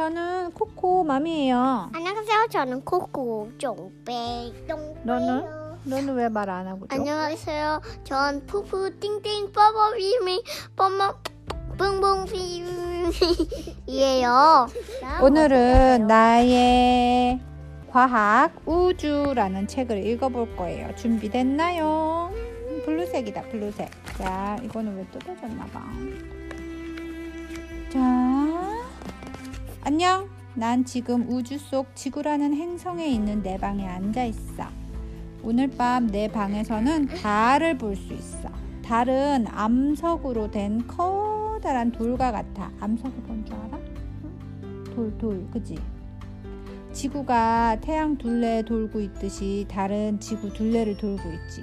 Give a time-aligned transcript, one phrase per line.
[0.00, 0.02] 어?
[0.02, 1.90] 저는 코코 맘이에요.
[1.94, 2.46] 안녕하세요.
[2.50, 3.92] 저는 코코 똥.
[5.04, 5.44] 너는?
[5.84, 7.82] 너는 왜 말 안 하고 죠 안녕하세요.
[8.04, 10.42] 전 푸푸 띵띵 뽀뽀비미
[10.74, 11.16] 뽀뽀
[13.84, 14.68] 뿡뿡비미예요.
[15.22, 17.38] 오늘은 나의
[17.90, 20.94] 과학 우주라는 책을 읽어볼 거예요.
[20.96, 22.32] 준비됐나요?
[22.86, 23.90] blue색이다, blue색.
[24.16, 25.82] 자, 이거는 왜 뜯어졌나 봐.
[27.92, 28.39] 자,
[29.82, 30.28] 안녕.
[30.54, 34.64] 난 지금 우주 속 지구라는 행성에 있는 내 방에 앉아 있어.
[35.42, 38.50] 오늘 밤 내 방에서는 달을 볼 수 있어.
[38.84, 42.70] 달은 암석으로 된 커다란 돌과 같아.
[42.80, 43.78] 암석이 뭔줄 알아?
[44.94, 45.78] 돌, 돌, 그지?
[46.92, 51.62] 지구가 태양 둘레 돌고 있듯이 달은 지구 둘레를 돌고 있지.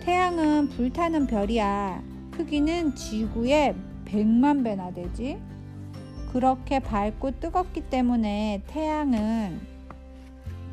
[0.00, 2.00] 태양은 불타는 별이야.
[2.30, 3.74] 크기는 지구의
[4.14, 5.40] 100만 배나 되지.
[6.32, 9.60] 그렇게 밝고 뜨겁기 때문에 태양은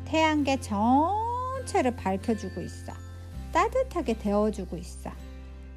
[0.04, 2.92] 태양계 전체를 밝혀주고 있어.
[3.52, 5.10] 따뜻하게 데워주고 있어.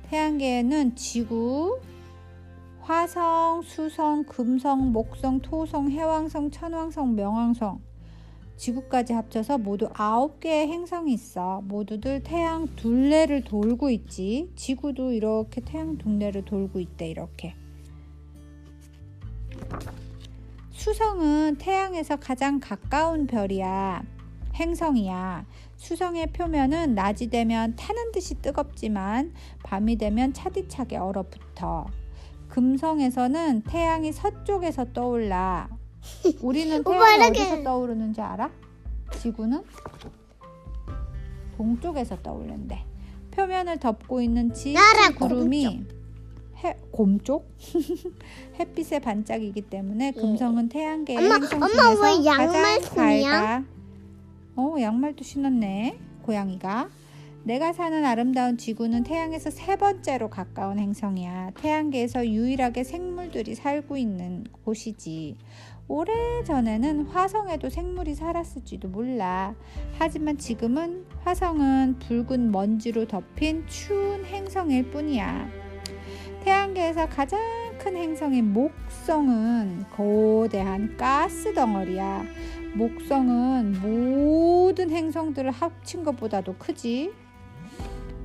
[0.09, 1.80] 태양계에는 지구,
[2.81, 7.80] 화성, 수성, 금성, 목성, 토성, 해왕성, 천왕성, 명왕성,
[8.58, 11.61] 지구까지 합쳐서 모두 9개의 행성이 있어.
[11.66, 14.52] 모두들 태양 둘레를 돌고 있지.
[14.56, 17.56] 지구도 이렇게 태양 둘레를 돌고 있대, 이렇게.
[20.72, 24.03] 수성은 태양에서 가장 가까운 별이야.
[24.56, 25.45] 행성이야.
[25.76, 29.33] 수성의 표면은 낮이 되면 타는 듯이 뜨겁지만
[29.64, 31.88] 밤이 되면 차디차게 얼어붙어.
[32.50, 35.67] 금성에서는 태양이 서쪽에서 떠올라.
[36.42, 38.50] 우리는 태양이 어디서 떠오르는지 알아?
[39.20, 39.64] 지구는
[41.58, 42.83] 동쪽에서 떠오른대.
[43.32, 44.80] 표면을 덮고 있는 짙은
[45.17, 45.83] 구름이
[46.64, 47.49] 해, 곰쪽
[48.60, 53.32] 햇빛의 반짝이기 때문에 금성은 태양계의 엄마, 행성 엄마, 중에서 왜 양말 가장 신이야?
[53.32, 53.64] 밝아.
[54.55, 55.99] 어, 양말도 신었네.
[56.23, 56.89] 고양이가.
[57.43, 61.52] 내가 사는 아름다운 지구는 태양에서 세 번째로 가까운 행성이야.
[61.55, 65.36] 태양계에서 유일하게 생물들이 살고 있는 곳이지.
[65.88, 69.54] 오래전에는 화성에도 생물이 살았을지도 몰라.
[70.00, 75.48] 하지만 지금은 화성은 붉은 먼지로 덮인 추운 행성일 뿐이야.
[76.44, 77.40] 태양계에서 가장
[77.78, 82.23] 큰 행성인 목성은 거대한 가스 덩어리야.
[82.73, 87.12] 목성은 모든 행성들을 합친 것보다도 크지.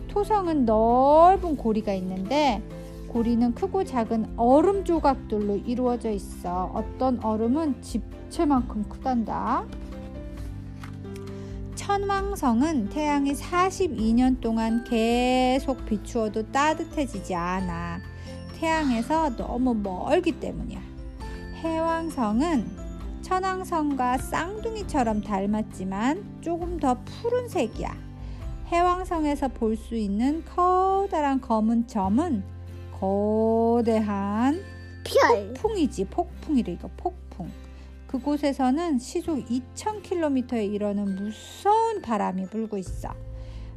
[0.08, 2.62] 토성은 넓은 고리가 있는데
[3.10, 6.70] 고리는 크고 작은 얼음 조각들로 이루어져 있어.
[6.72, 9.64] 어떤 얼음은 집채만큼 크단다.
[11.74, 17.98] 천왕성은 태양이 42년 동안 계속 비추어도 따뜻해지지 않아.
[18.60, 20.80] 태양에서 너무 멀기 때문이야.
[21.64, 22.64] 해왕성은
[23.22, 27.92] 천왕성과 쌍둥이처럼 닮았지만 조금 더 푸른색이야.
[28.66, 32.59] 해왕성에서 볼 수 있는 커다란 검은 점은
[33.00, 34.62] 거대한
[35.04, 35.54] 별.
[35.54, 37.50] 폭풍이지 폭풍이래 이거 폭풍.
[38.06, 43.08] 그곳에서는 시속 2000km에 이르는 무서운 바람이 불고 있어.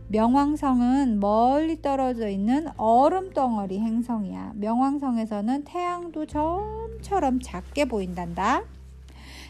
[0.09, 4.53] 명왕성은 멀리 떨어져 있는 얼음 덩어리 행성이야.
[4.55, 8.63] 명왕성에서는 태양도 점처럼 작게 보인단다.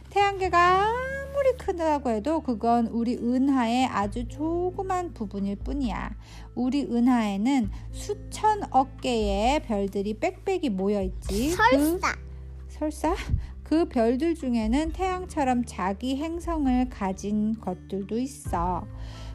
[0.09, 6.11] 태양계가 아무리 크다고 해도 그건 우리 은하의 아주 조그만 부분일 뿐이야.
[6.53, 11.49] 우리 은하에는 수천억 개의 별들이 빽빽이 모여 있지.
[11.49, 12.13] 설사.
[12.13, 12.19] 그,
[12.67, 13.15] 설사?
[13.63, 18.85] 그 별들 중에는 태양처럼 자기 행성을 가진 것들도 있어.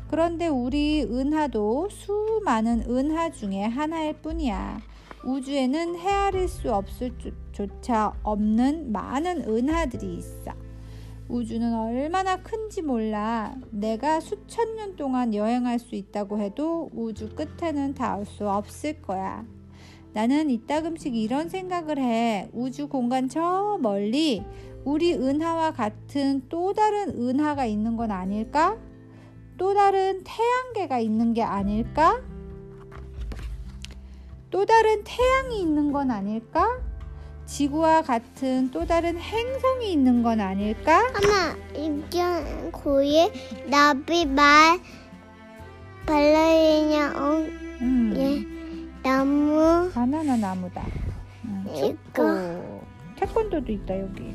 [0.09, 4.81] 그런데 우리 은하도 수많은 은하 중에 하나일 뿐이야.
[5.25, 7.13] 우주에는 헤아릴 수 없을
[7.51, 10.68] 조차 없는 많은 은하들이 있어.
[11.29, 13.55] 우주는 얼마나 큰지 몰라.
[13.71, 19.45] 내가 수천 년 동안 여행할 수 있다고 해도 우주 끝에는 닿을 수 없을 거야.
[20.15, 22.49] 나는 이따금씩 이런 생각을 해.
[22.55, 24.43] 우주 공간 저 멀리
[24.85, 28.79] 우리 은하와 같은 또 다른 은하가 있는 건 아닐까?
[29.59, 32.23] 또 다른 태양계가 있는 게 아닐까?
[34.51, 36.88] 또 다른 태양이 있는 건 아닐까?
[37.59, 41.01] 지구와 같은 또 다른 행성이 있는 건 아닐까?
[41.09, 43.33] 엄마, 이견 고에
[43.71, 44.79] 나비 말
[46.05, 47.31] 발레리냐 어,
[47.81, 50.85] 음, 예, 나무 바나나 나무다.
[51.47, 52.79] 음, 이거.
[53.17, 54.35] 태권도도 있다 여기.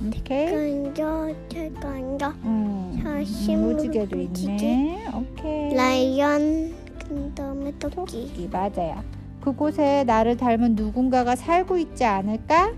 [0.00, 0.46] 이렇게.
[0.94, 4.52] 건져 태건져 음, 사실 무지개도 무지개.
[4.52, 5.08] 있네.
[5.12, 5.74] 오케이.
[5.74, 6.74] 라이언
[7.08, 7.94] 그다음에 토끼
[8.28, 9.02] 토끼 맞아요.
[9.40, 12.72] 그곳에 나를 닮은 누군가가 살고 있지 않을까?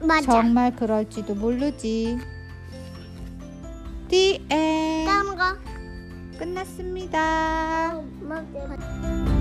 [0.00, 0.26] 맞아.
[0.32, 2.18] 정말 그럴지도 모르지.
[4.08, 5.06] The end.
[5.06, 5.58] 다음 거.
[6.38, 8.00] 끝났습니다.
[8.20, 9.33] 맞아.